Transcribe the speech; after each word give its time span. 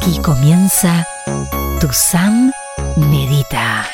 Aquí 0.00 0.18
comienza 0.20 1.06
Tu 1.78 1.92
Sam 1.92 2.50
Medita. 2.96 3.86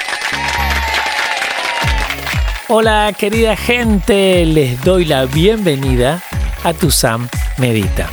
Hola 2.68 3.12
querida 3.18 3.56
gente, 3.56 4.46
les 4.46 4.80
doy 4.84 5.04
la 5.04 5.24
bienvenida 5.24 6.22
a 6.62 6.74
Tu 6.74 6.92
Sam 6.92 7.28
Medita. 7.58 8.08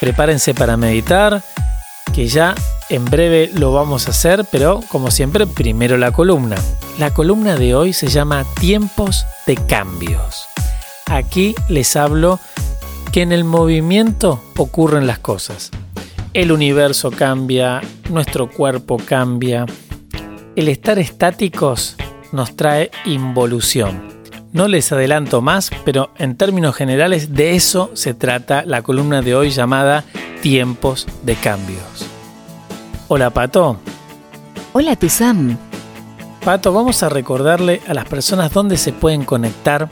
Prepárense 0.00 0.54
para 0.54 0.76
meditar, 0.76 1.40
que 2.12 2.26
ya 2.26 2.56
en 2.88 3.04
breve 3.04 3.48
lo 3.54 3.72
vamos 3.72 4.08
a 4.08 4.10
hacer, 4.10 4.44
pero 4.50 4.80
como 4.88 5.12
siempre, 5.12 5.46
primero 5.46 5.96
la 5.98 6.10
columna. 6.10 6.56
La 6.98 7.14
columna 7.14 7.54
de 7.54 7.76
hoy 7.76 7.92
se 7.92 8.08
llama 8.08 8.44
Tiempos 8.58 9.24
de 9.46 9.54
Cambios. 9.54 10.48
Aquí 11.06 11.54
les 11.68 11.94
hablo 11.94 12.40
que 13.12 13.22
en 13.22 13.30
el 13.30 13.44
movimiento 13.44 14.42
ocurren 14.56 15.06
las 15.06 15.20
cosas. 15.20 15.70
El 16.32 16.52
universo 16.52 17.10
cambia, 17.10 17.80
nuestro 18.08 18.48
cuerpo 18.48 18.98
cambia. 19.04 19.66
El 20.54 20.68
estar 20.68 21.00
estáticos 21.00 21.96
nos 22.30 22.54
trae 22.54 22.92
involución. 23.04 24.00
No 24.52 24.68
les 24.68 24.92
adelanto 24.92 25.40
más, 25.40 25.72
pero 25.84 26.10
en 26.18 26.36
términos 26.36 26.76
generales 26.76 27.34
de 27.34 27.56
eso 27.56 27.90
se 27.94 28.14
trata 28.14 28.62
la 28.64 28.82
columna 28.82 29.22
de 29.22 29.34
hoy 29.34 29.50
llamada 29.50 30.04
Tiempos 30.40 31.08
de 31.24 31.34
Cambios. 31.34 32.06
Hola 33.08 33.30
Pato. 33.30 33.78
Hola 34.72 34.94
Tuzam. 34.94 35.58
Pato, 36.44 36.72
vamos 36.72 37.02
a 37.02 37.08
recordarle 37.08 37.80
a 37.88 37.94
las 37.94 38.04
personas 38.04 38.52
dónde 38.52 38.76
se 38.76 38.92
pueden 38.92 39.24
conectar 39.24 39.90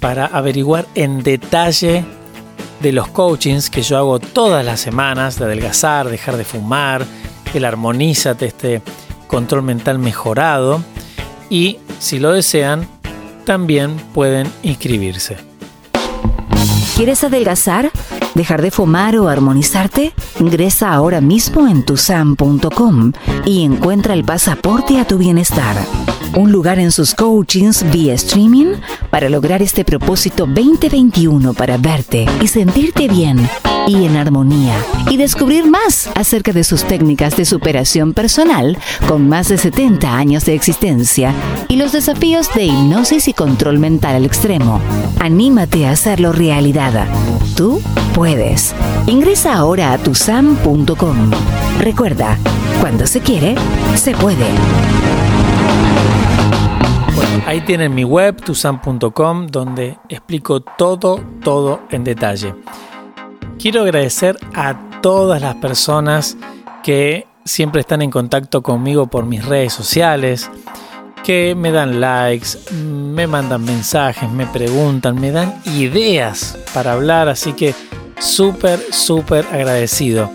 para 0.00 0.26
averiguar 0.26 0.86
en 0.94 1.22
detalle 1.22 2.04
de 2.82 2.92
los 2.92 3.08
coachings 3.08 3.70
que 3.70 3.82
yo 3.82 3.96
hago 3.96 4.18
todas 4.18 4.64
las 4.64 4.80
semanas, 4.80 5.38
de 5.38 5.44
adelgazar, 5.44 6.08
dejar 6.08 6.36
de 6.36 6.44
fumar, 6.44 7.06
el 7.54 7.64
armonízate, 7.64 8.46
este 8.46 8.82
control 9.28 9.62
mental 9.62 9.98
mejorado. 9.98 10.82
Y 11.48 11.78
si 11.98 12.18
lo 12.18 12.32
desean, 12.32 12.86
también 13.44 13.96
pueden 14.12 14.50
inscribirse. 14.62 15.36
¿Quieres 16.96 17.24
adelgazar? 17.24 17.90
¿Dejar 18.34 18.62
de 18.62 18.70
fumar 18.70 19.16
o 19.16 19.28
armonizarte? 19.28 20.12
Ingresa 20.40 20.92
ahora 20.92 21.20
mismo 21.20 21.68
en 21.68 21.84
tusam.com 21.84 23.12
y 23.44 23.64
encuentra 23.64 24.14
el 24.14 24.24
pasaporte 24.24 24.98
a 24.98 25.06
tu 25.06 25.18
bienestar 25.18 25.76
un 26.36 26.52
lugar 26.52 26.78
en 26.78 26.92
sus 26.92 27.14
coachings 27.14 27.84
vía 27.90 28.14
streaming 28.14 28.74
para 29.10 29.28
lograr 29.28 29.62
este 29.62 29.84
propósito 29.84 30.46
2021 30.46 31.54
para 31.54 31.76
verte 31.76 32.26
y 32.40 32.48
sentirte 32.48 33.08
bien 33.08 33.48
y 33.86 34.06
en 34.06 34.16
armonía 34.16 34.76
y 35.10 35.16
descubrir 35.16 35.66
más 35.66 36.08
acerca 36.14 36.52
de 36.52 36.64
sus 36.64 36.84
técnicas 36.84 37.36
de 37.36 37.44
superación 37.44 38.14
personal 38.14 38.78
con 39.08 39.28
más 39.28 39.48
de 39.48 39.58
70 39.58 40.16
años 40.16 40.44
de 40.44 40.54
existencia 40.54 41.34
y 41.68 41.76
los 41.76 41.92
desafíos 41.92 42.48
de 42.54 42.64
hipnosis 42.64 43.28
y 43.28 43.32
control 43.32 43.78
mental 43.78 44.16
al 44.16 44.24
extremo. 44.24 44.80
Anímate 45.18 45.86
a 45.86 45.92
hacerlo 45.92 46.32
realidad. 46.32 47.06
Tú 47.56 47.80
puedes. 48.14 48.74
Ingresa 49.06 49.54
ahora 49.54 49.92
a 49.92 49.98
tusam.com. 49.98 51.30
Recuerda, 51.80 52.38
cuando 52.80 53.06
se 53.06 53.20
quiere, 53.20 53.54
se 53.96 54.12
puede. 54.12 54.46
Ahí 57.46 57.60
tienen 57.62 57.94
mi 57.94 58.04
web, 58.04 58.40
tusan.com, 58.42 59.46
donde 59.48 59.98
explico 60.08 60.60
todo, 60.60 61.20
todo 61.42 61.80
en 61.90 62.04
detalle. 62.04 62.54
Quiero 63.58 63.82
agradecer 63.82 64.36
a 64.54 65.00
todas 65.00 65.42
las 65.42 65.56
personas 65.56 66.36
que 66.82 67.26
siempre 67.44 67.80
están 67.80 68.02
en 68.02 68.10
contacto 68.10 68.62
conmigo 68.62 69.06
por 69.06 69.26
mis 69.26 69.44
redes 69.44 69.72
sociales, 69.72 70.50
que 71.24 71.54
me 71.54 71.70
dan 71.70 72.00
likes, 72.00 72.58
me 72.72 73.26
mandan 73.26 73.64
mensajes, 73.64 74.30
me 74.30 74.46
preguntan, 74.46 75.20
me 75.20 75.30
dan 75.30 75.60
ideas 75.66 76.58
para 76.74 76.92
hablar, 76.92 77.28
así 77.28 77.52
que 77.52 77.74
súper, 78.18 78.80
súper 78.92 79.46
agradecido. 79.52 80.30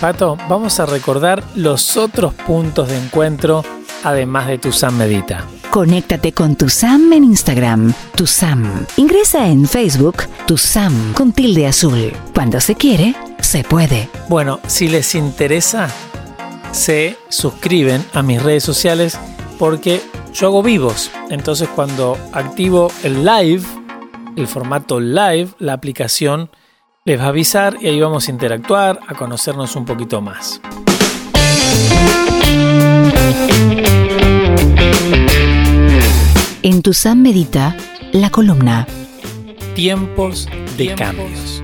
Pato, 0.00 0.36
vamos 0.48 0.80
a 0.80 0.86
recordar 0.86 1.42
los 1.54 1.96
otros 1.96 2.34
puntos 2.34 2.88
de 2.88 2.98
encuentro 2.98 3.64
además 4.04 4.46
de 4.46 4.58
tu 4.58 4.70
Sam 4.70 4.98
Medita. 4.98 5.44
Conéctate 5.70 6.32
con 6.32 6.54
tu 6.54 6.68
Sam 6.68 7.12
en 7.12 7.24
Instagram, 7.24 7.92
tu 8.14 8.26
Sam. 8.26 8.86
Ingresa 8.96 9.48
en 9.48 9.66
Facebook, 9.66 10.22
tu 10.46 10.56
Sam 10.56 11.12
con 11.14 11.32
tilde 11.32 11.66
azul. 11.66 12.12
Cuando 12.32 12.60
se 12.60 12.76
quiere, 12.76 13.16
se 13.40 13.64
puede. 13.64 14.08
Bueno, 14.28 14.60
si 14.68 14.86
les 14.86 15.16
interesa, 15.16 15.88
se 16.70 17.16
suscriben 17.28 18.04
a 18.12 18.22
mis 18.22 18.40
redes 18.40 18.62
sociales 18.62 19.18
porque 19.58 20.00
yo 20.32 20.48
hago 20.48 20.62
vivos. 20.62 21.10
Entonces 21.30 21.68
cuando 21.74 22.16
activo 22.32 22.92
el 23.02 23.24
live, 23.24 23.64
el 24.36 24.46
formato 24.46 25.00
live, 25.00 25.48
la 25.58 25.72
aplicación 25.72 26.50
les 27.04 27.18
va 27.20 27.24
a 27.24 27.28
avisar 27.28 27.76
y 27.80 27.88
ahí 27.88 28.00
vamos 28.00 28.28
a 28.28 28.30
interactuar, 28.30 29.00
a 29.06 29.14
conocernos 29.14 29.76
un 29.76 29.84
poquito 29.84 30.20
más. 30.20 30.60
En 36.62 36.80
tu 36.82 36.94
Sam 36.94 37.20
Medita, 37.20 37.76
la 38.12 38.30
columna. 38.30 38.86
Tiempos 39.74 40.48
de 40.78 40.94
cambios. 40.94 41.62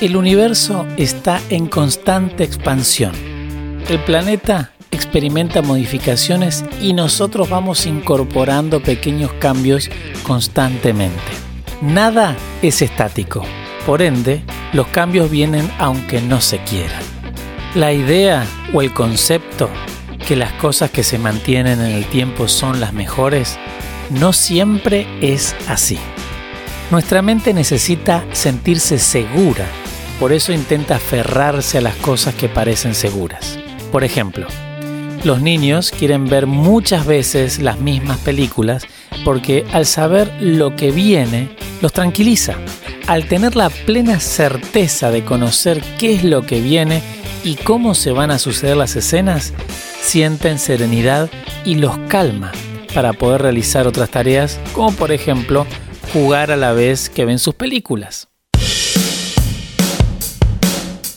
El 0.00 0.16
universo 0.16 0.86
está 0.96 1.40
en 1.50 1.66
constante 1.66 2.44
expansión. 2.44 3.12
El 3.88 4.00
planeta 4.04 4.72
experimenta 4.90 5.62
modificaciones 5.62 6.64
y 6.80 6.92
nosotros 6.92 7.48
vamos 7.48 7.86
incorporando 7.86 8.82
pequeños 8.82 9.32
cambios 9.34 9.90
constantemente. 10.22 11.20
Nada 11.82 12.36
es 12.62 12.82
estático. 12.82 13.44
Por 13.86 14.02
ende, 14.02 14.42
los 14.72 14.86
cambios 14.88 15.30
vienen 15.30 15.70
aunque 15.78 16.20
no 16.20 16.40
se 16.40 16.58
quieran. 16.64 17.09
La 17.76 17.92
idea 17.92 18.44
o 18.72 18.82
el 18.82 18.92
concepto 18.92 19.70
que 20.26 20.34
las 20.34 20.52
cosas 20.54 20.90
que 20.90 21.04
se 21.04 21.18
mantienen 21.18 21.80
en 21.80 21.92
el 21.92 22.04
tiempo 22.04 22.48
son 22.48 22.80
las 22.80 22.92
mejores, 22.92 23.60
no 24.10 24.32
siempre 24.32 25.06
es 25.20 25.54
así. 25.68 25.96
Nuestra 26.90 27.22
mente 27.22 27.54
necesita 27.54 28.24
sentirse 28.32 28.98
segura, 28.98 29.66
por 30.18 30.32
eso 30.32 30.52
intenta 30.52 30.96
aferrarse 30.96 31.78
a 31.78 31.80
las 31.80 31.94
cosas 31.94 32.34
que 32.34 32.48
parecen 32.48 32.96
seguras. 32.96 33.56
Por 33.92 34.02
ejemplo, 34.02 34.48
los 35.22 35.40
niños 35.40 35.92
quieren 35.96 36.26
ver 36.26 36.48
muchas 36.48 37.06
veces 37.06 37.60
las 37.60 37.78
mismas 37.78 38.18
películas 38.18 38.84
porque 39.24 39.64
al 39.72 39.86
saber 39.86 40.32
lo 40.40 40.74
que 40.74 40.90
viene, 40.90 41.54
los 41.82 41.92
tranquiliza. 41.92 42.56
Al 43.06 43.26
tener 43.26 43.54
la 43.54 43.70
plena 43.70 44.18
certeza 44.18 45.12
de 45.12 45.24
conocer 45.24 45.82
qué 45.98 46.14
es 46.16 46.24
lo 46.24 46.42
que 46.42 46.60
viene 46.60 47.19
y 47.44 47.56
cómo 47.56 47.94
se 47.94 48.12
van 48.12 48.30
a 48.30 48.38
suceder 48.38 48.76
las 48.76 48.96
escenas, 48.96 49.52
sienten 50.00 50.58
serenidad 50.58 51.30
y 51.64 51.76
los 51.76 51.96
calma 52.08 52.52
para 52.94 53.12
poder 53.12 53.42
realizar 53.42 53.86
otras 53.86 54.10
tareas, 54.10 54.58
como 54.72 54.92
por 54.92 55.12
ejemplo 55.12 55.66
jugar 56.12 56.50
a 56.50 56.56
la 56.56 56.72
vez 56.72 57.08
que 57.08 57.24
ven 57.24 57.38
sus 57.38 57.54
películas. 57.54 58.28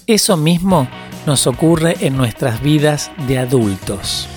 Eso 0.06 0.38
mismo 0.38 0.88
nos 1.26 1.48
ocurre 1.48 1.96
en 2.02 2.18
nuestras 2.18 2.62
vidas 2.62 3.12
de 3.28 3.40
adultos. 3.40 4.28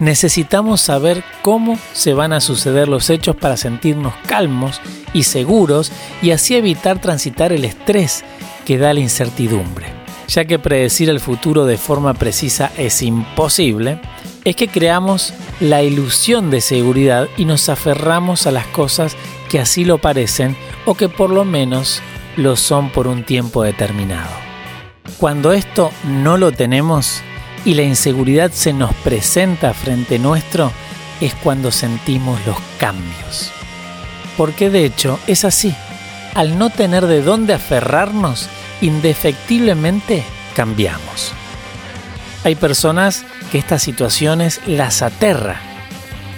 Necesitamos 0.00 0.80
saber 0.80 1.22
cómo 1.42 1.78
se 1.92 2.12
van 2.12 2.32
a 2.32 2.40
suceder 2.40 2.88
los 2.88 3.08
hechos 3.08 3.36
para 3.36 3.56
sentirnos 3.56 4.14
calmos 4.26 4.80
y 5.14 5.22
seguros 5.22 5.92
y 6.20 6.32
así 6.32 6.56
evitar 6.56 7.00
transitar 7.00 7.52
el 7.52 7.64
estrés 7.64 8.24
que 8.64 8.78
da 8.78 8.92
la 8.92 9.00
incertidumbre 9.00 10.01
ya 10.32 10.46
que 10.46 10.58
predecir 10.58 11.10
el 11.10 11.20
futuro 11.20 11.66
de 11.66 11.76
forma 11.76 12.14
precisa 12.14 12.72
es 12.78 13.02
imposible, 13.02 14.00
es 14.44 14.56
que 14.56 14.68
creamos 14.68 15.34
la 15.60 15.82
ilusión 15.82 16.50
de 16.50 16.60
seguridad 16.60 17.28
y 17.36 17.44
nos 17.44 17.68
aferramos 17.68 18.46
a 18.46 18.50
las 18.50 18.66
cosas 18.68 19.14
que 19.50 19.60
así 19.60 19.84
lo 19.84 19.98
parecen 19.98 20.56
o 20.86 20.94
que 20.94 21.10
por 21.10 21.30
lo 21.30 21.44
menos 21.44 22.00
lo 22.36 22.56
son 22.56 22.90
por 22.90 23.06
un 23.08 23.24
tiempo 23.24 23.62
determinado. 23.62 24.30
Cuando 25.18 25.52
esto 25.52 25.90
no 26.04 26.38
lo 26.38 26.50
tenemos 26.50 27.22
y 27.66 27.74
la 27.74 27.82
inseguridad 27.82 28.50
se 28.52 28.72
nos 28.72 28.94
presenta 28.94 29.74
frente 29.74 30.18
nuestro, 30.18 30.72
es 31.20 31.34
cuando 31.34 31.70
sentimos 31.70 32.40
los 32.46 32.56
cambios. 32.78 33.52
Porque 34.36 34.70
de 34.70 34.86
hecho 34.86 35.18
es 35.26 35.44
así. 35.44 35.74
Al 36.34 36.58
no 36.58 36.70
tener 36.70 37.06
de 37.06 37.22
dónde 37.22 37.52
aferrarnos, 37.52 38.48
indefectiblemente 38.82 40.22
cambiamos. 40.54 41.32
Hay 42.44 42.54
personas 42.56 43.24
que 43.50 43.56
estas 43.56 43.82
situaciones 43.82 44.60
las 44.66 45.00
aterra, 45.00 45.60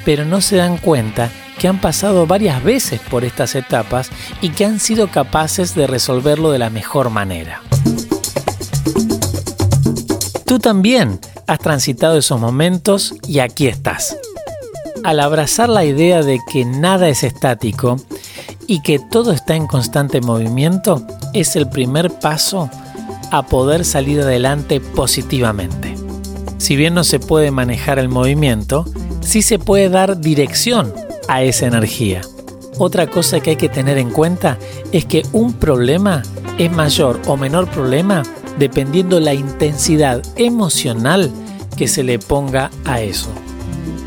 pero 0.04 0.24
no 0.24 0.40
se 0.40 0.56
dan 0.56 0.76
cuenta 0.76 1.30
que 1.58 1.66
han 1.66 1.80
pasado 1.80 2.26
varias 2.28 2.62
veces 2.62 3.00
por 3.10 3.24
estas 3.24 3.56
etapas 3.56 4.10
y 4.40 4.50
que 4.50 4.64
han 4.64 4.78
sido 4.78 5.08
capaces 5.08 5.74
de 5.74 5.88
resolverlo 5.88 6.52
de 6.52 6.60
la 6.60 6.70
mejor 6.70 7.10
manera. 7.10 7.60
tú 10.54 10.60
también 10.60 11.18
has 11.48 11.58
transitado 11.58 12.16
esos 12.16 12.38
momentos 12.38 13.16
y 13.26 13.40
aquí 13.40 13.66
estás. 13.66 14.16
Al 15.02 15.18
abrazar 15.18 15.68
la 15.68 15.84
idea 15.84 16.22
de 16.22 16.38
que 16.52 16.64
nada 16.64 17.08
es 17.08 17.24
estático 17.24 17.96
y 18.68 18.80
que 18.80 19.00
todo 19.00 19.32
está 19.32 19.56
en 19.56 19.66
constante 19.66 20.20
movimiento, 20.20 21.04
es 21.34 21.56
el 21.56 21.68
primer 21.68 22.10
paso 22.18 22.70
a 23.30 23.46
poder 23.46 23.84
salir 23.84 24.20
adelante 24.22 24.80
positivamente. 24.80 25.94
Si 26.58 26.76
bien 26.76 26.94
no 26.94 27.04
se 27.04 27.18
puede 27.18 27.50
manejar 27.50 27.98
el 27.98 28.08
movimiento, 28.08 28.86
sí 29.20 29.42
se 29.42 29.58
puede 29.58 29.90
dar 29.90 30.18
dirección 30.20 30.94
a 31.28 31.42
esa 31.42 31.66
energía. 31.66 32.22
Otra 32.78 33.06
cosa 33.06 33.40
que 33.40 33.50
hay 33.50 33.56
que 33.56 33.68
tener 33.68 33.98
en 33.98 34.10
cuenta 34.10 34.58
es 34.92 35.04
que 35.04 35.24
un 35.32 35.52
problema 35.52 36.22
es 36.58 36.72
mayor 36.72 37.20
o 37.26 37.36
menor 37.36 37.68
problema 37.68 38.22
dependiendo 38.58 39.20
la 39.20 39.34
intensidad 39.34 40.22
emocional 40.36 41.30
que 41.76 41.88
se 41.88 42.02
le 42.02 42.18
ponga 42.18 42.70
a 42.84 43.00
eso. 43.00 43.30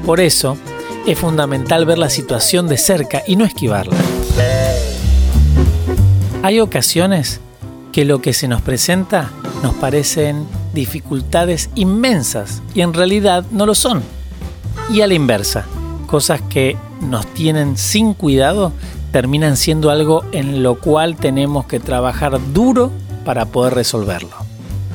Por 0.05 0.19
eso, 0.19 0.57
es 1.05 1.19
fundamental 1.19 1.85
ver 1.85 1.97
la 1.97 2.09
situación 2.09 2.67
de 2.67 2.77
cerca 2.77 3.23
y 3.27 3.35
no 3.35 3.45
esquivarla. 3.45 3.95
Hay 6.47 6.61
ocasiones 6.61 7.41
que 7.91 8.05
lo 8.05 8.21
que 8.21 8.31
se 8.31 8.47
nos 8.47 8.61
presenta 8.61 9.31
nos 9.63 9.73
parecen 9.73 10.47
dificultades 10.73 11.69
inmensas 11.75 12.61
y 12.73 12.79
en 12.79 12.93
realidad 12.93 13.43
no 13.51 13.65
lo 13.65 13.75
son. 13.75 14.01
Y 14.89 15.01
a 15.01 15.07
la 15.07 15.13
inversa, 15.13 15.65
cosas 16.05 16.39
que 16.43 16.77
nos 17.01 17.27
tienen 17.33 17.75
sin 17.75 18.13
cuidado 18.13 18.71
terminan 19.11 19.57
siendo 19.57 19.89
algo 19.89 20.23
en 20.31 20.63
lo 20.63 20.79
cual 20.79 21.17
tenemos 21.17 21.65
que 21.65 21.81
trabajar 21.81 22.39
duro 22.53 22.93
para 23.25 23.47
poder 23.47 23.73
resolverlo. 23.73 24.37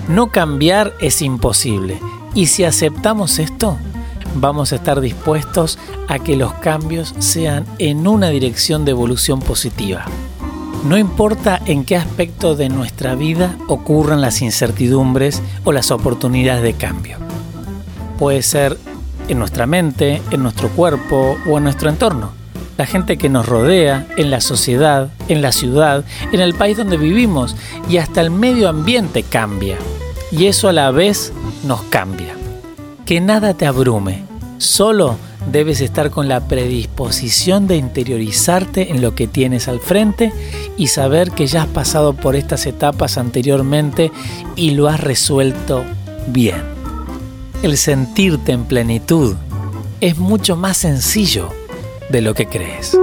No 0.09 0.31
cambiar 0.31 0.95
es 1.01 1.21
imposible 1.21 2.01
y 2.35 2.47
si 2.47 2.65
aceptamos 2.65 3.39
esto, 3.39 3.77
vamos 4.37 4.73
a 4.73 4.77
estar 4.77 5.03
dispuestos 5.03 5.79
a 6.09 6.19
que 6.19 6.35
los 6.35 6.55
cambios 6.55 7.15
sean 7.19 7.67
en 7.79 8.07
una 8.07 8.31
dirección 8.31 8.87
de 8.87 8.93
evolución 8.93 9.41
positiva. 9.41 10.07
No 10.85 10.99
importa 10.99 11.63
en 11.65 11.85
qué 11.85 11.95
aspecto 11.95 12.57
de 12.57 12.69
nuestra 12.69 13.15
vida 13.15 13.57
ocurran 13.69 14.21
las 14.21 14.43
incertidumbres 14.43 15.41
o 15.63 15.71
las 15.71 15.93
oportunidades 15.93 16.65
de 16.65 16.75
cambio. 16.75 17.19
Puede 18.19 18.43
ser 18.43 18.77
en 19.29 19.39
nuestra 19.39 19.67
mente, 19.67 20.21
en 20.33 20.43
nuestro 20.43 20.69
cuerpo 20.71 21.37
o 21.49 21.59
en 21.59 21.65
nuestro 21.65 21.89
entorno. 21.89 22.33
La 22.77 22.87
gente 22.87 23.17
que 23.17 23.29
nos 23.29 23.47
rodea, 23.47 24.09
en 24.17 24.33
la 24.33 24.41
sociedad, 24.41 25.11
en 25.29 25.41
la 25.41 25.53
ciudad, 25.53 26.05
en 26.33 26.41
el 26.41 26.55
país 26.55 26.77
donde 26.77 26.97
vivimos 26.97 27.55
y 27.89 27.99
hasta 27.99 28.21
el 28.21 28.31
medio 28.31 28.69
ambiente 28.69 29.23
cambia. 29.23 29.77
Y 30.33 30.47
eso 30.47 30.69
a 30.69 30.73
la 30.73 30.91
vez 30.91 31.33
nos 31.65 31.83
cambia. 31.83 32.35
Que 33.07 33.21
nada 33.21 33.55
te 33.55 33.67
abrume, 33.67 34.25
solo 34.63 35.17
debes 35.51 35.81
estar 35.81 36.11
con 36.11 36.29
la 36.29 36.47
predisposición 36.47 37.67
de 37.67 37.77
interiorizarte 37.77 38.91
en 38.91 39.03
lo 39.03 39.15
que 39.15 39.27
tienes 39.27 39.69
al 39.69 39.81
frente 39.81 40.33
y 40.77 40.87
saber 40.87 41.33
que 41.33 41.47
ya 41.47 41.63
has 41.63 41.69
pasado 41.69 42.15
por 42.15 42.37
estas 42.37 42.67
etapas 42.67 43.19
anteriormente 43.19 44.13
y 44.57 44.71
lo 44.71 44.89
has 44.89 45.01
resuelto 45.01 45.85
bien. 46.29 46.63
El 47.63 47.77
sentirte 47.77 48.53
en 48.53 48.65
plenitud 48.65 49.37
es 50.01 50.19
mucho 50.19 50.57
más 50.57 50.79
sencillo 50.79 51.49
de 52.09 52.21
lo 52.21 52.35
que 52.35 52.47
crees. 52.47 52.97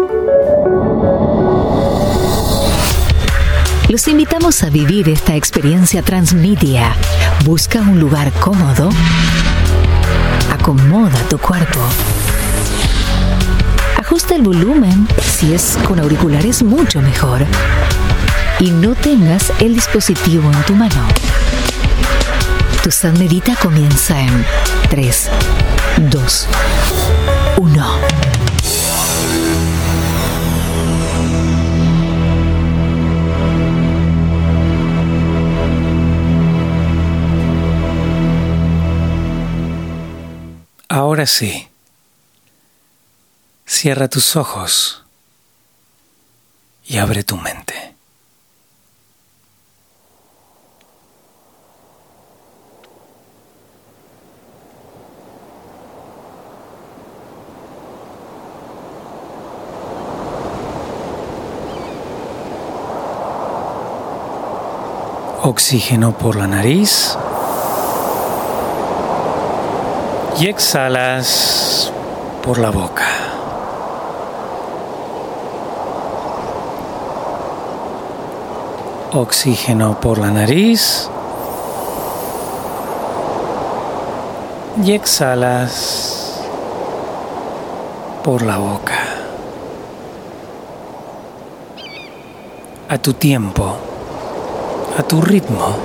Los 3.89 4.07
invitamos 4.07 4.63
a 4.63 4.69
vivir 4.69 5.09
esta 5.09 5.35
experiencia 5.35 6.03
transmedia. 6.03 6.95
Busca 7.44 7.81
un 7.81 8.00
lugar 8.00 8.31
cómodo. 8.33 8.89
Acomoda 10.69 11.18
tu 11.27 11.39
cuerpo 11.39 11.80
Ajusta 13.98 14.36
el 14.36 14.44
volumen, 14.44 15.07
si 15.19 15.51
es 15.51 15.80
con 15.88 16.00
auriculares 16.00 16.62
mucho 16.62 17.01
mejor. 17.01 17.44
Y 18.60 18.69
no 18.69 18.94
tengas 18.94 19.51
el 19.57 19.74
dispositivo 19.74 20.51
en 20.51 20.62
tu 20.66 20.75
mano. 20.75 21.07
Tu 22.83 22.92
Medita 23.18 23.56
comienza 23.56 24.21
en 24.21 24.45
3, 24.92 25.30
2, 26.12 26.48
1. 27.57 28.29
Ahora. 41.19 41.69
Cierra 43.66 44.07
tus 44.07 44.38
ojos 44.38 45.04
y 46.86 46.98
abre 46.98 47.25
tu 47.25 47.36
mente. 47.36 47.94
Oxígeno 65.44 66.18
por 66.18 66.38
la 66.38 66.48
nariz 66.48 67.18
y 70.39 70.47
exhalas 70.47 71.91
por 72.44 72.57
la 72.57 72.69
boca. 72.69 73.06
oxígeno 79.12 80.00
por 80.00 80.19
la 80.19 80.30
nariz 80.30 81.09
y 84.83 84.91
exhalas 84.91 86.39
por 88.24 88.44
la 88.44 88.57
boca. 88.57 89.00
A 92.87 92.97
tu 92.97 93.14
tiempo, 93.14 93.75
a 94.97 95.04
tu 95.04 95.21
ritmo, 95.21 95.75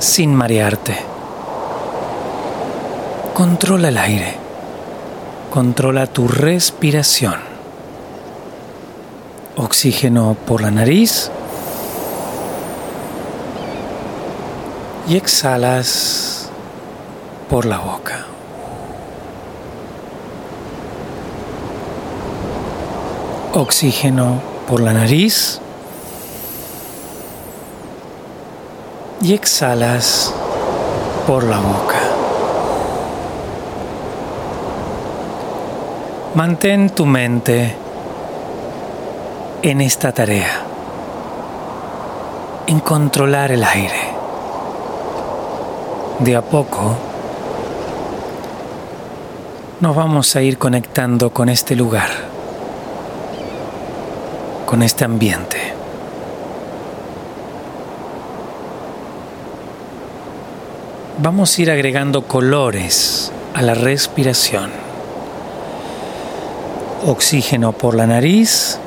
sin 0.00 0.34
marearte. 0.34 1.07
Controla 3.38 3.90
el 3.90 3.98
aire, 3.98 4.34
controla 5.48 6.08
tu 6.08 6.26
respiración 6.26 7.36
oxígeno 9.54 10.36
por 10.44 10.60
la 10.60 10.72
nariz 10.72 11.30
y 15.08 15.16
exhalas 15.16 16.50
por 17.48 17.64
la 17.64 17.78
boca. 17.78 18.26
Oxígeno 23.54 24.40
por 24.66 24.80
la 24.80 24.92
nariz 24.92 25.60
y 29.22 29.32
exhalas 29.32 30.34
por 31.24 31.44
la 31.44 31.60
boca. 31.60 31.97
Mantén 36.34 36.90
tu 36.90 37.06
mente 37.06 37.74
en 39.62 39.80
esta 39.80 40.12
tarea, 40.12 40.60
en 42.66 42.80
controlar 42.80 43.50
el 43.50 43.64
aire. 43.64 44.12
De 46.18 46.36
a 46.36 46.42
poco 46.42 46.96
nos 49.80 49.96
vamos 49.96 50.36
a 50.36 50.42
ir 50.42 50.58
conectando 50.58 51.30
con 51.30 51.48
este 51.48 51.74
lugar, 51.74 52.10
con 54.66 54.82
este 54.82 55.06
ambiente. 55.06 55.72
Vamos 61.20 61.56
a 61.56 61.62
ir 61.62 61.70
agregando 61.70 62.22
colores 62.26 63.32
a 63.54 63.62
la 63.62 63.72
respiración. 63.72 64.87
Oxígeno 67.06 67.72
por 67.72 67.94
la 67.94 68.06
nariz 68.06 68.78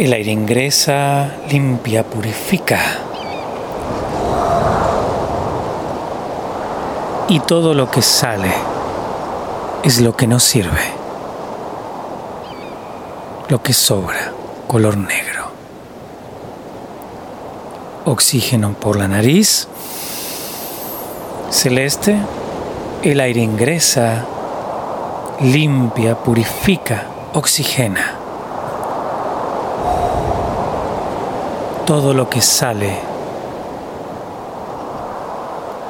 el 0.00 0.14
aire 0.14 0.30
ingresa, 0.30 1.30
limpia, 1.50 2.04
purifica. 2.04 2.80
Y 7.28 7.40
todo 7.40 7.74
lo 7.74 7.90
que 7.90 8.00
sale 8.00 8.50
es 9.82 10.00
lo 10.00 10.16
que 10.16 10.26
nos 10.26 10.42
sirve. 10.42 10.80
Lo 13.50 13.62
que 13.62 13.74
sobra, 13.74 14.32
color 14.66 14.96
negro. 14.96 15.50
Oxígeno 18.06 18.72
por 18.72 18.96
la 18.96 19.06
nariz. 19.06 19.68
Celeste. 21.50 22.16
El 23.02 23.20
aire 23.20 23.40
ingresa, 23.40 24.24
limpia, 25.40 26.16
purifica, 26.16 27.06
oxigena. 27.32 28.14
Todo 31.86 32.12
lo 32.12 32.28
que 32.28 32.42
sale 32.42 32.98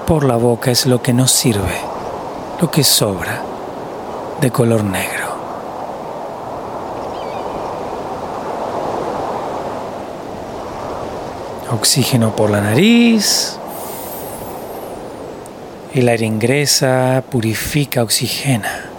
por 0.06 0.24
la 0.24 0.36
boca 0.36 0.70
es 0.70 0.86
lo 0.86 1.02
que 1.02 1.12
nos 1.12 1.32
sirve, 1.32 1.76
lo 2.60 2.70
que 2.70 2.84
sobra 2.84 3.42
de 4.40 4.50
color 4.52 4.84
negro. 4.84 5.30
Oxígeno 11.72 12.34
por 12.36 12.50
la 12.50 12.60
nariz. 12.60 13.56
El 15.92 16.08
aire 16.08 16.26
ingresa, 16.26 17.22
purifica, 17.28 18.02
oxigena. 18.02 18.89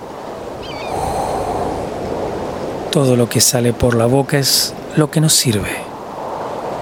Todo 2.91 3.15
lo 3.15 3.29
que 3.29 3.39
sale 3.39 3.71
por 3.71 3.95
la 3.95 4.05
boca 4.05 4.37
es 4.37 4.73
lo 4.97 5.09
que 5.09 5.21
nos 5.21 5.31
sirve, 5.31 5.77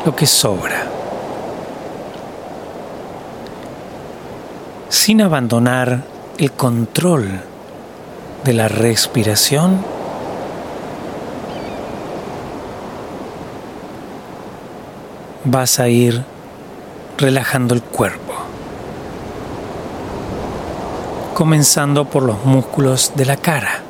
lo 0.07 0.15
que 0.15 0.25
sobra. 0.25 0.87
Sin 4.89 5.21
abandonar 5.21 6.01
el 6.39 6.51
control 6.53 7.41
de 8.43 8.53
la 8.53 8.67
respiración, 8.67 9.85
vas 15.43 15.79
a 15.79 15.89
ir 15.89 16.23
relajando 17.19 17.75
el 17.75 17.83
cuerpo, 17.83 18.33
comenzando 21.35 22.05
por 22.05 22.23
los 22.23 22.45
músculos 22.45 23.11
de 23.15 23.25
la 23.25 23.37
cara. 23.37 23.83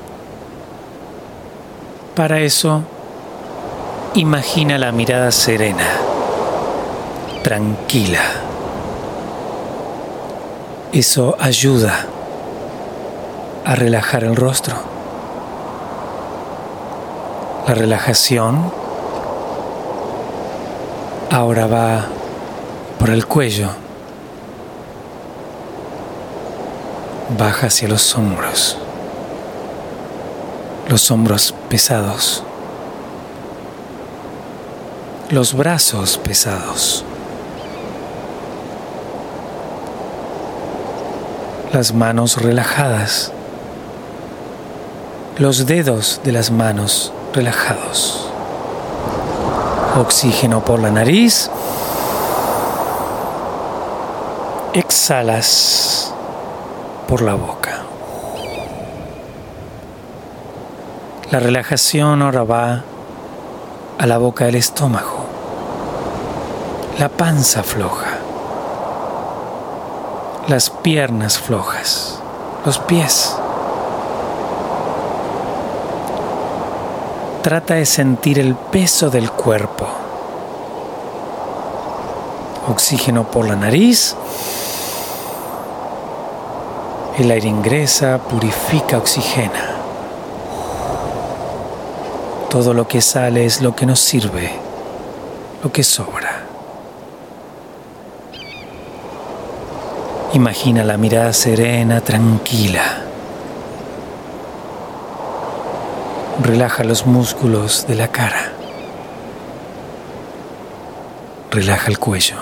Para 2.19 2.41
eso, 2.41 2.81
imagina 4.15 4.77
la 4.77 4.91
mirada 4.91 5.31
serena, 5.31 5.87
tranquila. 7.43 8.19
Eso 10.91 11.37
ayuda 11.39 12.07
a 13.63 13.73
relajar 13.75 14.25
el 14.25 14.35
rostro. 14.35 14.75
La 17.65 17.73
relajación 17.73 18.69
ahora 21.31 21.67
va 21.67 22.05
por 22.99 23.11
el 23.11 23.27
cuello, 23.27 23.69
baja 27.37 27.67
hacia 27.67 27.87
los 27.87 28.13
hombros, 28.13 28.77
los 30.89 31.09
hombros 31.11 31.53
pesados, 31.69 32.43
los 35.29 35.53
brazos 35.53 36.17
pesados. 36.17 37.05
las 41.73 41.93
manos 41.93 42.41
relajadas, 42.41 43.31
los 45.37 45.65
dedos 45.67 46.19
de 46.23 46.31
las 46.31 46.51
manos 46.51 47.13
relajados. 47.33 48.27
Oxígeno 49.99 50.63
por 50.65 50.79
la 50.79 50.89
nariz. 50.89 51.49
Exhalas 54.73 56.13
por 57.07 57.21
la 57.21 57.35
boca. 57.35 57.68
La 61.31 61.39
relajación 61.39 62.23
ahora 62.23 62.43
va 62.43 62.81
a 63.99 64.07
la 64.07 64.17
boca 64.17 64.45
del 64.45 64.55
estómago. 64.55 65.27
La 66.97 67.07
panza 67.07 67.61
floja. 67.61 68.17
Las 70.47 70.71
piernas 70.71 71.37
flojas. 71.37 72.19
Los 72.65 72.79
pies. 72.79 73.35
Trata 77.43 77.75
de 77.75 77.85
sentir 77.85 78.39
el 78.39 78.55
peso 78.55 79.11
del 79.11 79.29
cuerpo. 79.29 79.85
Oxígeno 82.69 83.29
por 83.29 83.47
la 83.47 83.55
nariz. 83.55 84.15
El 87.19 87.29
aire 87.29 87.49
ingresa, 87.49 88.17
purifica, 88.17 88.97
oxigena. 88.97 89.78
Todo 92.49 92.73
lo 92.73 92.87
que 92.87 92.99
sale 92.99 93.45
es 93.45 93.61
lo 93.61 93.75
que 93.75 93.85
nos 93.85 93.99
sirve, 93.99 94.51
lo 95.63 95.71
que 95.71 95.83
sobra. 95.83 96.45
Imagina 100.33 100.83
la 100.83 100.97
mirada 100.97 101.31
serena, 101.31 102.01
tranquila. 102.01 103.03
Relaja 106.41 106.83
los 106.83 107.05
músculos 107.05 107.85
de 107.87 107.95
la 107.95 108.07
cara. 108.07 108.53
Relaja 111.51 111.87
el 111.87 111.99
cuello. 111.99 112.37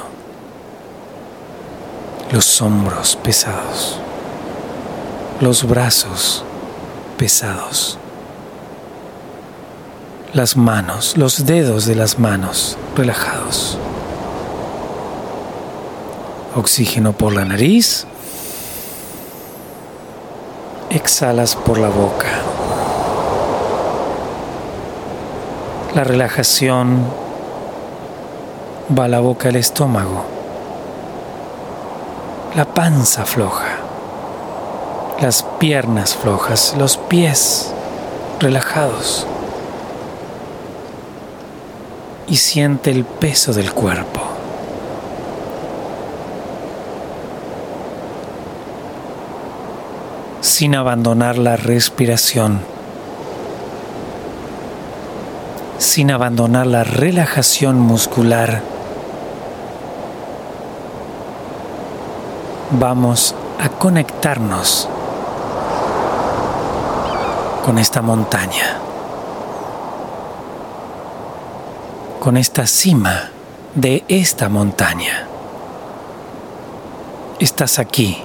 Los 2.32 2.62
hombros 2.62 3.18
pesados. 3.18 4.00
Los 5.42 5.68
brazos 5.68 6.46
pesados. 7.18 8.00
Las 10.34 10.57
manos, 10.57 11.15
los 11.15 11.46
dedos 11.46 11.86
de 11.86 11.96
las 11.96 12.19
manos 12.19 12.77
relajados. 12.98 13.77
Oxígeno 16.53 17.13
por 17.13 17.34
la 17.34 17.46
nariz. 17.46 18.05
Exhalas 20.89 21.55
por 21.55 21.77
la 21.77 21.88
boca. 21.88 22.27
La 25.96 26.03
relajación 26.03 27.05
va 28.98 29.05
a 29.05 29.07
la 29.07 29.22
boca 29.22 29.48
del 29.48 29.55
estómago, 29.55 30.25
la 32.53 32.65
panza 32.65 33.25
floja, 33.25 33.77
las 35.22 35.43
piernas 35.57 36.15
flojas, 36.15 36.75
los 36.77 36.98
pies 36.98 37.72
relajados 38.39 39.25
y 42.27 42.36
siente 42.36 42.91
el 42.91 43.05
peso 43.05 43.53
del 43.53 43.72
cuerpo. 43.74 44.22
sin 50.39 50.75
abandonar 50.75 51.38
la 51.38 51.57
respiración. 51.57 52.62
sin 55.77 56.12
abandonar 56.12 56.67
la 56.67 56.84
relajación 56.84 57.79
muscular. 57.79 58.62
Vamos 62.72 63.36
a 63.60 63.69
conectarnos 63.69 64.89
con 67.63 67.77
esta 67.77 68.01
montaña, 68.01 68.79
con 72.27 72.36
esta 72.36 72.67
cima 72.67 73.29
de 73.74 74.03
esta 74.10 74.50
montaña. 74.50 75.25
Estás 77.39 77.79
aquí, 77.79 78.22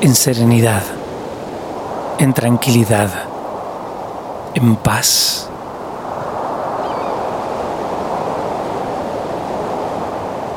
en 0.00 0.14
serenidad, 0.14 0.80
en 2.18 2.32
tranquilidad, 2.32 3.10
en 4.54 4.76
paz. 4.76 5.50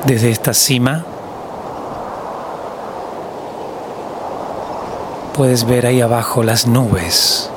desde 0.06 0.30
esta 0.32 0.54
cima 0.54 1.04
puedes 5.34 5.66
ver 5.66 5.86
ahí 5.86 6.00
abajo 6.00 6.44
las 6.44 6.66
nubes. 6.66 7.52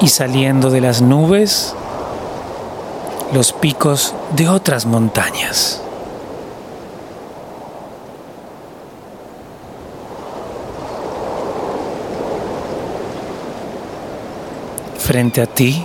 Y 0.00 0.08
saliendo 0.08 0.70
de 0.70 0.80
las 0.80 1.02
nubes, 1.02 1.74
los 3.32 3.52
picos 3.52 4.14
de 4.36 4.48
otras 4.48 4.86
montañas. 4.86 5.80
Frente 14.98 15.40
a 15.40 15.46
ti 15.46 15.84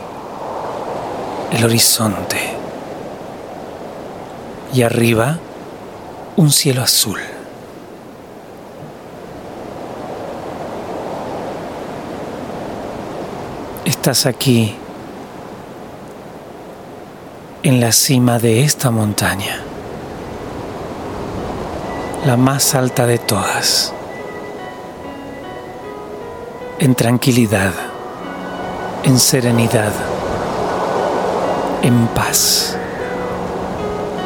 el 1.51 1.63
horizonte 1.63 2.38
y 4.74 4.82
arriba 4.82 5.38
un 6.36 6.51
cielo 6.51 6.82
azul. 6.82 7.20
Estás 14.04 14.26
aquí 14.26 14.76
en 17.64 17.80
la 17.80 17.94
cima 17.94 18.38
de 18.38 18.62
esta 18.62 18.92
montaña, 18.92 19.62
la 22.26 22.36
más 22.36 22.76
alta 22.76 23.06
de 23.06 23.18
todas, 23.18 23.94
en 26.80 26.96
tranquilidad, 26.96 27.72
en 29.06 29.18
serenidad, 29.18 29.94
en 31.82 32.08
paz, 32.08 32.76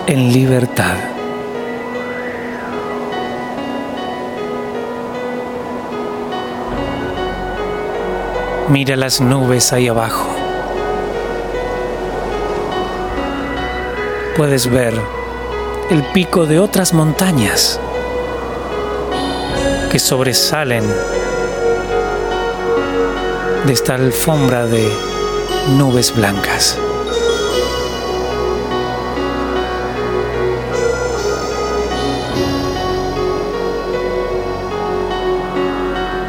en 0.07 0.33
libertad. 0.33 1.16
Mira 8.69 8.97
las 8.97 9.21
nubes 9.21 9.71
ahí 9.71 9.87
abajo. 9.87 10.27
Puedes 14.35 14.69
ver 14.69 14.93
el 15.89 16.03
pico 16.11 16.45
de 16.45 16.59
otras 16.59 16.93
montañas 16.93 17.79
que 19.89 19.99
sobresalen 19.99 20.83
de 23.65 23.71
esta 23.71 23.95
alfombra 23.95 24.67
de 24.67 24.91
nubes 25.77 26.13
blancas. 26.13 26.77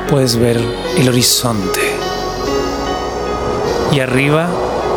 Puedes 0.09 0.37
ver 0.37 0.57
el 0.97 1.09
horizonte 1.09 1.88
y 3.93 4.01
arriba 4.01 4.49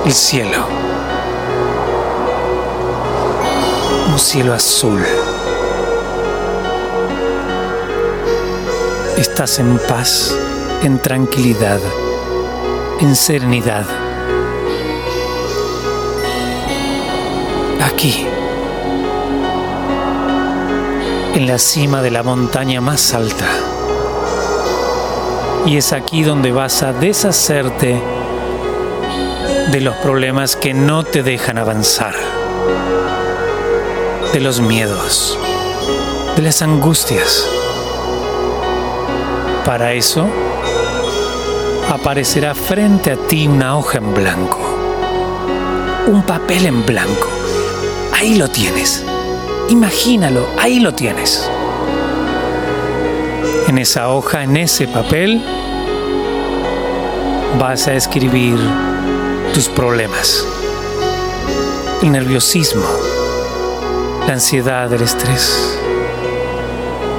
el 0.05 0.13
cielo. 0.13 0.65
Un 4.11 4.19
cielo 4.19 4.53
azul. 4.53 5.03
Estás 9.17 9.59
en 9.59 9.79
paz, 9.87 10.35
en 10.83 10.99
tranquilidad, 10.99 11.79
en 12.99 13.15
serenidad. 13.15 13.85
Aquí, 17.85 18.25
en 21.35 21.47
la 21.47 21.57
cima 21.57 22.01
de 22.01 22.11
la 22.11 22.23
montaña 22.23 22.81
más 22.81 23.13
alta. 23.13 23.47
Y 25.65 25.77
es 25.77 25.93
aquí 25.93 26.23
donde 26.23 26.51
vas 26.51 26.81
a 26.81 26.91
deshacerte 26.91 28.20
de 29.71 29.79
los 29.79 29.95
problemas 29.97 30.57
que 30.57 30.73
no 30.73 31.05
te 31.05 31.23
dejan 31.23 31.57
avanzar, 31.57 32.13
de 34.33 34.39
los 34.41 34.59
miedos, 34.59 35.39
de 36.35 36.41
las 36.41 36.61
angustias. 36.61 37.47
Para 39.63 39.93
eso, 39.93 40.27
aparecerá 41.89 42.53
frente 42.53 43.11
a 43.11 43.15
ti 43.15 43.47
una 43.47 43.77
hoja 43.77 43.99
en 43.99 44.13
blanco, 44.13 44.59
un 46.07 46.21
papel 46.23 46.65
en 46.65 46.85
blanco. 46.85 47.29
Ahí 48.13 48.35
lo 48.35 48.49
tienes. 48.49 49.05
Imagínalo, 49.69 50.47
ahí 50.59 50.81
lo 50.81 50.93
tienes. 50.93 51.49
En 53.69 53.77
esa 53.77 54.09
hoja, 54.09 54.43
en 54.43 54.57
ese 54.57 54.89
papel, 54.89 55.41
vas 57.57 57.87
a 57.87 57.93
escribir 57.93 58.59
tus 59.53 59.67
problemas, 59.67 60.45
el 62.01 62.11
nerviosismo, 62.11 62.85
la 64.25 64.33
ansiedad, 64.33 64.91
el 64.93 65.01
estrés. 65.01 65.77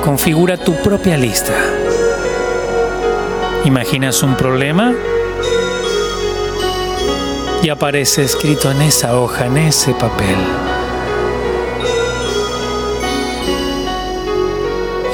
Configura 0.02 0.56
tu 0.56 0.74
propia 0.82 1.18
lista. 1.18 1.52
Imaginas 3.64 4.22
un 4.22 4.34
problema 4.34 4.94
y 7.62 7.68
aparece 7.68 8.24
escrito 8.24 8.70
en 8.70 8.82
esa 8.82 9.18
hoja, 9.18 9.46
en 9.46 9.58
ese 9.58 9.92
papel. 9.92 10.36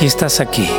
Y 0.01 0.07
estás 0.07 0.39
aquí, 0.39 0.71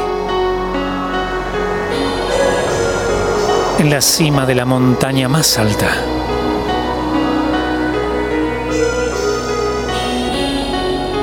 en 3.77 3.89
la 3.89 3.99
cima 3.99 4.45
de 4.45 4.55
la 4.55 4.65
montaña 4.65 5.27
más 5.27 5.57
alta. 5.57 6.18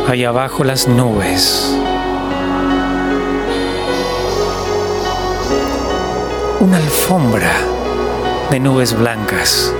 Ahí 0.08 0.24
abajo 0.24 0.62
las 0.62 0.86
nubes. 0.86 1.68
Una 6.60 6.76
alfombra 6.76 7.52
de 8.52 8.60
nubes 8.60 8.96
blancas. 8.96 9.74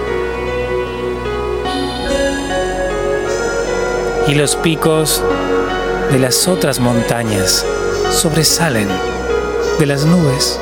Y 4.26 4.34
los 4.34 4.56
picos 4.56 5.22
de 6.10 6.18
las 6.18 6.48
otras 6.48 6.80
montañas 6.80 7.64
sobresalen 8.10 8.88
de 9.78 9.86
las 9.86 10.04
nubes. 10.06 10.58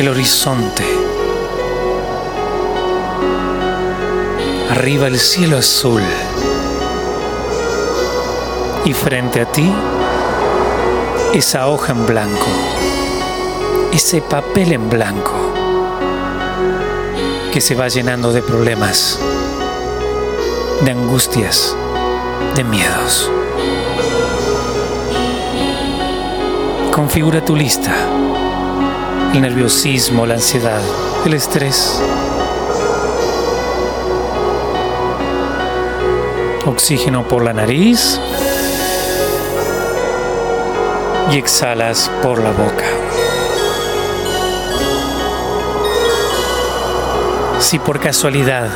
El 0.00 0.08
horizonte 0.08 0.97
arriba 4.70 5.06
el 5.06 5.18
cielo 5.18 5.58
azul. 5.58 6.02
Y 8.84 8.92
frente 8.92 9.40
a 9.40 9.46
ti 9.46 9.72
esa 11.34 11.68
hoja 11.68 11.92
en 11.92 12.06
blanco, 12.06 12.46
ese 13.92 14.20
papel 14.22 14.72
en 14.72 14.88
blanco 14.88 15.34
que 17.52 17.60
se 17.60 17.74
va 17.74 17.88
llenando 17.88 18.32
de 18.32 18.42
problemas, 18.42 19.18
de 20.84 20.90
angustias, 20.90 21.76
de 22.54 22.64
miedos. 22.64 23.30
Configura 26.92 27.44
tu 27.44 27.54
lista, 27.56 27.94
el 29.34 29.40
nerviosismo, 29.40 30.26
la 30.26 30.34
ansiedad, 30.34 30.80
el 31.24 31.34
estrés 31.34 32.00
Oxígeno 36.68 37.26
por 37.26 37.42
la 37.42 37.54
nariz 37.54 38.20
y 41.32 41.38
exhalas 41.38 42.10
por 42.22 42.42
la 42.42 42.50
boca. 42.50 42.84
Si 47.58 47.78
por 47.78 47.98
casualidad 48.00 48.68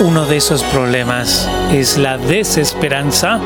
uno 0.00 0.24
de 0.24 0.38
esos 0.38 0.62
problemas 0.62 1.46
es 1.72 1.98
la 1.98 2.16
desesperanza, 2.16 3.38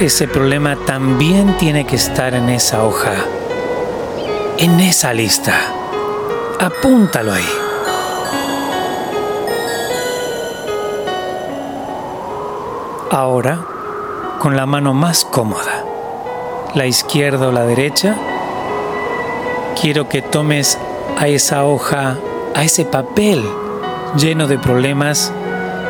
ese 0.00 0.28
problema 0.28 0.76
también 0.86 1.56
tiene 1.58 1.84
que 1.84 1.96
estar 1.96 2.32
en 2.34 2.48
esa 2.48 2.84
hoja, 2.84 3.14
en 4.56 4.78
esa 4.78 5.12
lista. 5.12 5.54
Apúntalo 6.60 7.32
ahí. 7.32 7.61
Ahora, 13.12 13.58
con 14.38 14.56
la 14.56 14.64
mano 14.64 14.94
más 14.94 15.26
cómoda, 15.26 15.84
la 16.74 16.86
izquierda 16.86 17.48
o 17.48 17.52
la 17.52 17.66
derecha, 17.66 18.16
quiero 19.78 20.08
que 20.08 20.22
tomes 20.22 20.78
a 21.18 21.28
esa 21.28 21.66
hoja, 21.66 22.16
a 22.54 22.64
ese 22.64 22.86
papel 22.86 23.44
lleno 24.16 24.46
de 24.46 24.56
problemas 24.56 25.30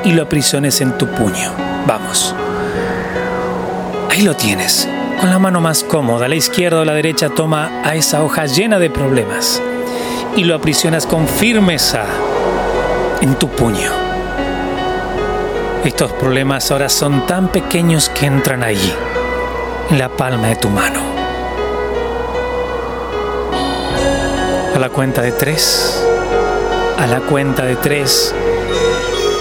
y 0.02 0.10
lo 0.10 0.24
aprisiones 0.24 0.80
en 0.80 0.98
tu 0.98 1.06
puño. 1.06 1.52
Vamos. 1.86 2.34
Ahí 4.10 4.22
lo 4.22 4.34
tienes. 4.34 4.88
Con 5.20 5.30
la 5.30 5.38
mano 5.38 5.60
más 5.60 5.84
cómoda, 5.84 6.26
la 6.26 6.34
izquierda 6.34 6.80
o 6.80 6.84
la 6.84 6.94
derecha, 6.94 7.28
toma 7.28 7.82
a 7.84 7.94
esa 7.94 8.24
hoja 8.24 8.46
llena 8.46 8.80
de 8.80 8.90
problemas 8.90 9.62
y 10.34 10.42
lo 10.42 10.56
aprisionas 10.56 11.06
con 11.06 11.28
firmeza 11.28 12.02
en 13.20 13.36
tu 13.36 13.46
puño. 13.48 14.11
Estos 15.84 16.12
problemas 16.12 16.70
ahora 16.70 16.88
son 16.88 17.26
tan 17.26 17.48
pequeños 17.48 18.08
que 18.08 18.26
entran 18.26 18.62
allí, 18.62 18.94
en 19.90 19.98
la 19.98 20.08
palma 20.08 20.46
de 20.46 20.56
tu 20.56 20.70
mano. 20.70 21.00
A 24.74 24.78
la 24.78 24.88
cuenta 24.90 25.22
de 25.22 25.32
tres, 25.32 26.00
a 26.96 27.06
la 27.08 27.20
cuenta 27.20 27.64
de 27.64 27.74
tres, 27.74 28.32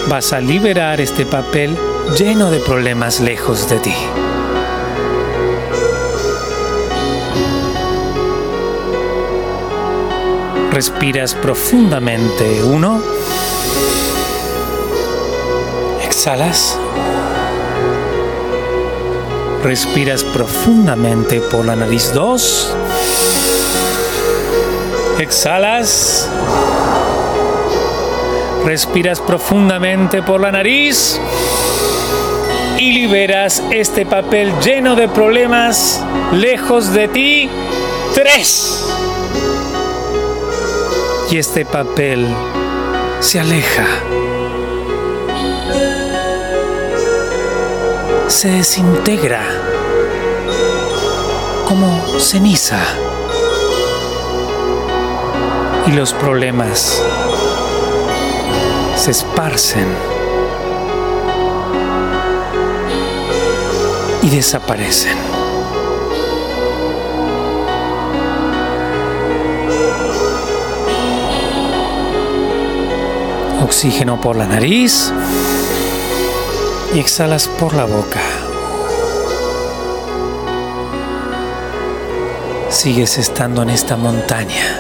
vas 0.10 0.34
a 0.34 0.40
liberar 0.40 1.00
este 1.00 1.28
papel 1.28 1.78
lleno 2.18 2.50
de 2.50 2.60
problemas 2.60 3.20
lejos 3.20 3.70
de 3.70 3.78
ti. 3.78 3.94
Respiras 10.72 11.36
profundamente. 11.36 12.64
Uno. 12.64 13.00
Exhalas. 16.22 16.78
Respiras 19.64 20.24
profundamente 20.24 21.42
por 21.42 21.66
la 21.66 21.76
nariz. 21.76 22.14
Dos. 22.14 22.72
Exhalas. 25.18 26.30
Respiras 28.64 29.20
profundamente 29.20 30.22
por 30.22 30.42
la 30.42 30.52
nariz 30.52 31.20
y 32.78 32.92
liberas 32.92 33.64
este 33.72 34.06
papel 34.06 34.54
lleno 34.64 34.96
de 34.96 35.08
problemas 35.08 36.04
lejos 36.34 36.94
de 36.94 37.08
ti. 37.08 37.50
Tres. 38.14 38.94
Y 41.32 41.38
este 41.40 41.66
papel 41.66 42.28
se 43.22 43.40
aleja. 43.40 44.11
Se 48.32 48.50
desintegra 48.50 49.44
como 51.68 52.20
ceniza. 52.20 52.80
Y 55.86 55.92
los 55.92 56.14
problemas 56.14 57.04
se 58.96 59.12
esparcen 59.12 59.86
y 64.24 64.30
desaparecen. 64.30 65.18
Oxígeno 73.62 74.20
por 74.20 74.36
la 74.36 74.48
nariz 74.48 75.14
y 76.94 77.00
exhalas 77.00 77.48
por 77.48 77.74
la 77.74 77.86
boca. 77.86 78.22
Sigues 82.70 83.18
estando 83.18 83.64
en 83.64 83.70
esta 83.70 83.98
montaña, 83.98 84.80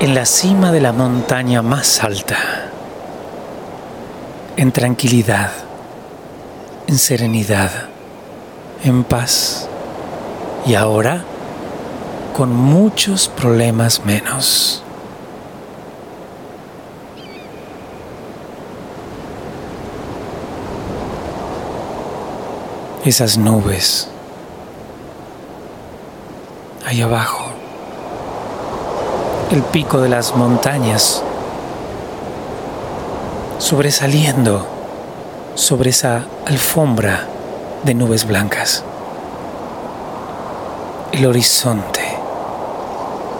en 0.00 0.14
la 0.14 0.26
cima 0.26 0.72
de 0.72 0.80
la 0.80 0.92
montaña 0.92 1.62
más 1.62 2.02
alta, 2.02 2.36
en 4.56 4.72
tranquilidad 4.72 5.68
en 6.88 6.96
serenidad, 6.96 7.70
en 8.82 9.04
paz 9.04 9.68
y 10.66 10.74
ahora 10.74 11.22
con 12.34 12.54
muchos 12.54 13.28
problemas 13.28 14.06
menos. 14.06 14.82
Esas 23.08 23.38
nubes 23.38 24.06
ahí 26.86 27.00
abajo, 27.00 27.42
el 29.50 29.62
pico 29.62 30.02
de 30.02 30.10
las 30.10 30.36
montañas 30.36 31.22
sobresaliendo 33.58 34.66
sobre 35.54 35.88
esa 35.88 36.26
alfombra 36.44 37.26
de 37.82 37.94
nubes 37.94 38.26
blancas. 38.26 38.84
El 41.12 41.24
horizonte 41.24 42.04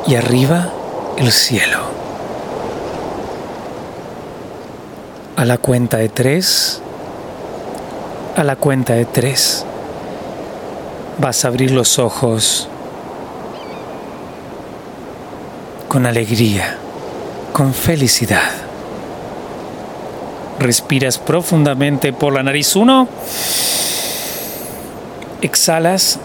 y 0.07 0.15
arriba 0.15 0.71
el 1.19 1.31
cielo. 1.31 1.81
A 5.37 5.45
la 5.45 5.59
cuenta 5.59 5.99
de 5.99 6.09
tres, 6.09 6.81
a 8.39 8.45
la 8.45 8.55
cuenta 8.55 8.93
de 8.93 9.05
tres, 9.05 9.65
vas 11.19 11.45
a 11.45 11.49
abrir 11.49 11.73
los 11.73 11.99
ojos 11.99 12.69
con 15.89 16.07
alegría, 16.07 16.79
con 17.53 17.75
felicidad. 17.75 18.53
Respiras 20.61 21.19
profundamente 21.19 22.13
por 22.13 22.33
la 22.33 22.45
nariz. 22.45 22.77
Uno. 22.77 23.09
Exhalas. 25.43 26.21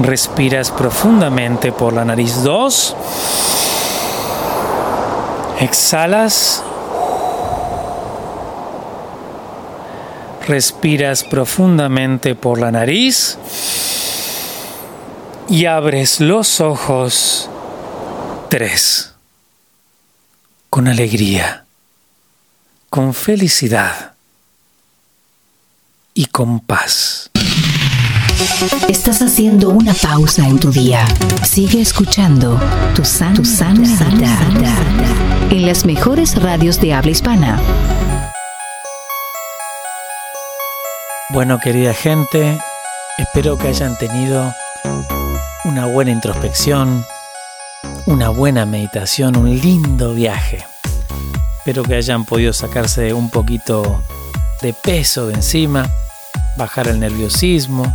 Respiras 0.00 0.70
profundamente 0.70 1.70
por 1.70 1.92
la 1.92 2.06
nariz. 2.06 2.42
Dos. 2.42 2.96
Exhalas. 5.60 6.62
Respiras 10.48 11.22
profundamente 11.22 12.34
por 12.34 12.58
la 12.58 12.72
nariz. 12.72 13.38
Y 15.48 15.66
abres 15.66 16.20
los 16.20 16.60
ojos. 16.60 17.48
Tres 18.48 19.08
con 20.70 20.86
alegría, 20.86 21.64
con 22.90 23.14
felicidad 23.14 24.14
y 26.14 26.26
con 26.26 26.60
paz. 26.60 27.30
Estás 28.88 29.22
haciendo 29.22 29.70
una 29.70 29.94
pausa 29.94 30.46
en 30.46 30.58
tu 30.58 30.70
día. 30.70 31.04
Sigue 31.44 31.80
escuchando 31.80 32.60
tu 32.94 33.04
san, 33.04 33.34
tu 33.34 33.42
en 35.50 35.66
las 35.66 35.84
mejores 35.84 36.40
radios 36.40 36.80
de 36.80 36.94
habla 36.94 37.10
hispana. 37.10 37.60
Bueno, 41.30 41.58
querida 41.58 41.92
gente, 41.92 42.58
espero 43.18 43.58
que 43.58 43.68
hayan 43.68 43.98
tenido 43.98 44.50
una 45.64 45.84
buena 45.84 46.10
introspección, 46.10 47.04
una 48.06 48.30
buena 48.30 48.64
meditación, 48.64 49.36
un 49.36 49.50
lindo 49.60 50.14
viaje. 50.14 50.64
Espero 51.58 51.82
que 51.82 51.96
hayan 51.96 52.24
podido 52.24 52.54
sacarse 52.54 53.12
un 53.12 53.28
poquito 53.28 54.02
de 54.62 54.72
peso 54.72 55.26
de 55.26 55.34
encima, 55.34 55.86
bajar 56.56 56.88
el 56.88 56.98
nerviosismo, 56.98 57.94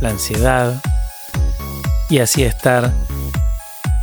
la 0.00 0.10
ansiedad 0.10 0.72
y 2.08 2.20
así 2.20 2.44
estar 2.44 2.92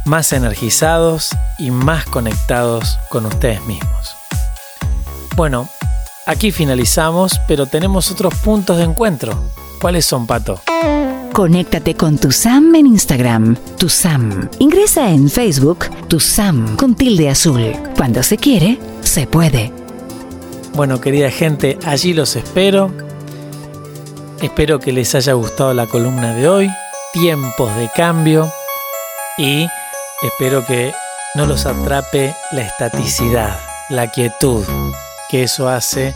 más 0.04 0.34
energizados 0.34 1.30
y 1.58 1.72
más 1.72 2.04
conectados 2.04 3.00
con 3.08 3.26
ustedes 3.26 3.62
mismos. 3.62 4.18
Bueno, 5.38 5.70
aquí 6.26 6.52
finalizamos, 6.52 7.40
pero 7.48 7.66
tenemos 7.66 8.12
otros 8.12 8.34
puntos 8.36 8.78
de 8.78 8.84
encuentro. 8.84 9.34
¿Cuáles 9.80 10.06
son, 10.06 10.26
Pato? 10.26 10.62
Conéctate 11.34 11.96
con 11.96 12.18
tu 12.18 12.32
Sam 12.32 12.76
en 12.76 12.88
Instagram, 12.88 13.56
tu 13.78 13.90
Sam. 13.90 14.50
Ingresa 14.60 15.10
en 15.10 15.30
Facebook, 15.30 15.86
tu 16.08 16.20
Sam 16.20 16.78
con 16.78 16.96
tilde 16.96 17.30
azul. 17.30 17.74
Cuando 17.96 18.24
se 18.24 18.38
quiere, 18.38 18.80
se 19.02 19.28
puede. 19.28 19.72
Bueno, 20.74 21.00
querida 21.02 21.30
gente, 21.30 21.78
allí 21.86 22.14
los 22.14 22.36
espero. 22.36 22.92
Espero 24.42 24.80
que 24.80 24.92
les 24.92 25.16
haya 25.16 25.34
gustado 25.34 25.74
la 25.74 25.88
columna 25.88 26.34
de 26.34 26.48
hoy, 26.48 26.70
tiempos 27.14 27.76
de 27.78 27.90
cambio, 27.96 28.52
y 29.38 29.68
espero 30.22 30.66
que 30.66 30.94
no 31.36 31.46
los 31.46 31.66
atrape 31.66 32.36
la 32.52 32.62
estaticidad, 32.62 33.60
la 33.90 34.12
quietud, 34.12 34.66
que 35.30 35.44
eso 35.44 35.70
hace 35.70 36.14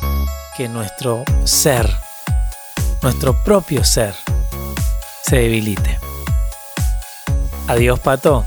que 0.56 0.68
nuestro 0.68 1.24
ser, 1.46 1.90
nuestro 3.02 3.34
propio 3.44 3.84
ser, 3.84 4.14
se 5.24 5.38
debilite. 5.38 6.00
Adiós, 7.68 8.00
Pato. 8.00 8.46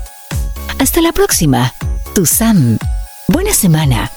Hasta 0.79 1.01
la 1.01 1.11
próxima. 1.11 1.73
Tu 2.13 2.25
Sam. 2.25 2.77
Buena 3.27 3.53
semana. 3.53 4.11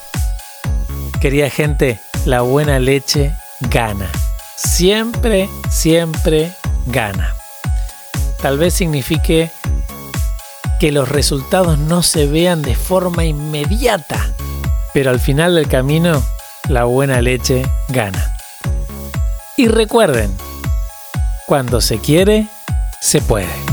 Querida 1.20 1.48
gente, 1.48 2.00
la 2.24 2.42
buena 2.42 2.78
leche 2.78 3.32
gana. 3.70 4.10
Siempre, 4.56 5.48
siempre 5.70 6.52
gana. 6.86 7.34
Tal 8.42 8.58
vez 8.58 8.74
signifique 8.74 9.50
que 10.78 10.92
los 10.92 11.08
resultados 11.08 11.78
no 11.78 12.02
se 12.02 12.26
vean 12.26 12.62
de 12.62 12.74
forma 12.74 13.24
inmediata, 13.24 14.28
pero 14.92 15.10
al 15.10 15.20
final 15.20 15.54
del 15.54 15.68
camino 15.68 16.22
la 16.68 16.84
buena 16.84 17.20
leche 17.20 17.62
gana. 17.88 18.32
Y 19.56 19.68
recuerden, 19.68 20.34
cuando 21.46 21.80
se 21.80 21.98
quiere, 21.98 22.46
se 23.00 23.20
puede. 23.20 23.65